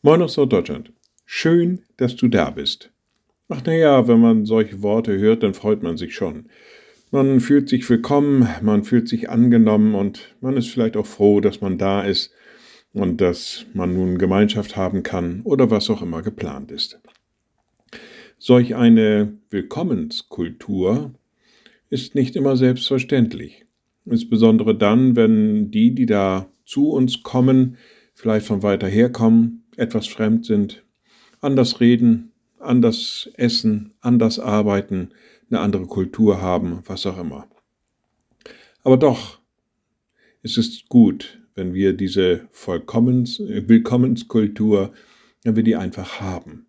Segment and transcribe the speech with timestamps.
[0.00, 0.92] Moin aus Deutschland.
[1.26, 2.92] Schön, dass du da bist.
[3.48, 6.46] Ach naja, wenn man solche Worte hört, dann freut man sich schon.
[7.10, 11.60] Man fühlt sich willkommen, man fühlt sich angenommen und man ist vielleicht auch froh, dass
[11.60, 12.32] man da ist
[12.92, 17.00] und dass man nun Gemeinschaft haben kann oder was auch immer geplant ist.
[18.38, 21.12] Solch eine Willkommenskultur
[21.90, 23.64] ist nicht immer selbstverständlich.
[24.06, 27.78] Insbesondere dann, wenn die, die da zu uns kommen,
[28.14, 30.84] vielleicht von weiter her kommen, etwas fremd sind,
[31.40, 35.10] anders reden, anders essen, anders arbeiten,
[35.50, 37.48] eine andere Kultur haben, was auch immer.
[38.82, 39.40] Aber doch,
[40.42, 44.92] es ist gut, wenn wir diese Vollkommens Willkommenskultur,
[45.44, 46.66] wenn wir die einfach haben.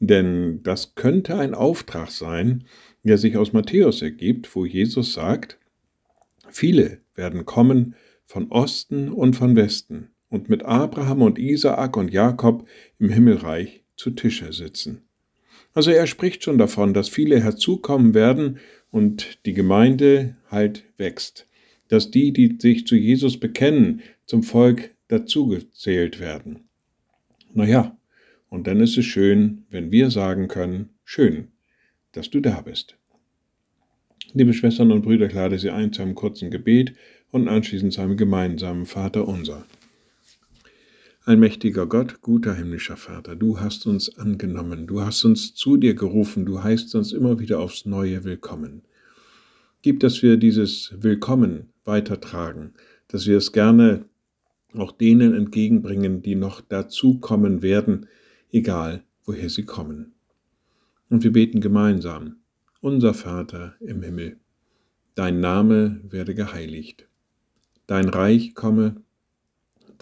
[0.00, 2.64] Denn das könnte ein Auftrag sein,
[3.02, 5.58] der sich aus Matthäus ergibt, wo Jesus sagt,
[6.48, 7.94] viele werden kommen
[8.26, 12.66] von Osten und von Westen und mit Abraham und Isaak und Jakob
[12.98, 15.02] im Himmelreich zu Tische sitzen.
[15.74, 18.58] Also er spricht schon davon, dass viele herzukommen werden
[18.90, 21.46] und die Gemeinde halt wächst,
[21.86, 26.64] dass die, die sich zu Jesus bekennen, zum Volk dazugezählt werden.
[27.52, 27.96] Naja,
[28.48, 31.46] und dann ist es schön, wenn wir sagen können, schön,
[32.10, 32.96] dass du da bist.
[34.32, 36.94] Liebe Schwestern und Brüder, ich lade Sie ein zu einem kurzen Gebet
[37.30, 39.64] und anschließend zu einem gemeinsamen Vater unser.
[41.26, 46.44] Allmächtiger Gott, guter himmlischer Vater, du hast uns angenommen, du hast uns zu dir gerufen,
[46.44, 48.82] du heißt uns immer wieder aufs Neue willkommen.
[49.80, 52.74] Gib, dass wir dieses Willkommen weitertragen,
[53.08, 54.04] dass wir es gerne
[54.74, 58.06] auch denen entgegenbringen, die noch dazukommen werden,
[58.52, 60.12] egal woher sie kommen.
[61.08, 62.36] Und wir beten gemeinsam,
[62.82, 64.36] unser Vater im Himmel,
[65.14, 67.08] dein Name werde geheiligt,
[67.86, 69.03] dein Reich komme,